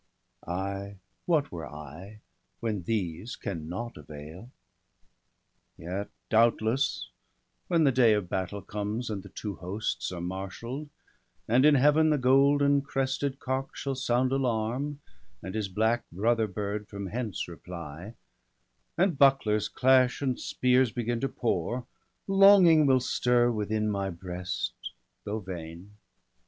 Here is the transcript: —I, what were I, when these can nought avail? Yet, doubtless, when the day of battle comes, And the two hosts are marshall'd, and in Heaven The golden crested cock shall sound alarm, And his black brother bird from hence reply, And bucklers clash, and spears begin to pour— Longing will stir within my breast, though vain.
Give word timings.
—I, 0.67 0.97
what 1.27 1.51
were 1.51 1.67
I, 1.69 2.21
when 2.59 2.81
these 2.81 3.35
can 3.35 3.69
nought 3.69 3.97
avail? 3.97 4.49
Yet, 5.77 6.09
doubtless, 6.27 7.11
when 7.67 7.83
the 7.83 7.91
day 7.91 8.13
of 8.13 8.27
battle 8.27 8.63
comes, 8.63 9.11
And 9.11 9.21
the 9.21 9.29
two 9.29 9.57
hosts 9.57 10.11
are 10.11 10.19
marshall'd, 10.19 10.89
and 11.47 11.67
in 11.67 11.75
Heaven 11.75 12.09
The 12.09 12.17
golden 12.17 12.81
crested 12.81 13.39
cock 13.39 13.75
shall 13.75 13.93
sound 13.93 14.31
alarm, 14.31 15.01
And 15.43 15.53
his 15.53 15.67
black 15.67 16.09
brother 16.11 16.47
bird 16.47 16.87
from 16.87 17.05
hence 17.05 17.47
reply, 17.47 18.15
And 18.97 19.19
bucklers 19.19 19.69
clash, 19.69 20.19
and 20.23 20.39
spears 20.39 20.91
begin 20.91 21.19
to 21.19 21.29
pour— 21.29 21.85
Longing 22.25 22.87
will 22.87 23.01
stir 23.01 23.51
within 23.51 23.87
my 23.87 24.09
breast, 24.09 24.73
though 25.25 25.41
vain. 25.41 25.93